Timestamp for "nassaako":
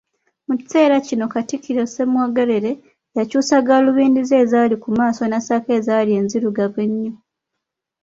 5.27-5.69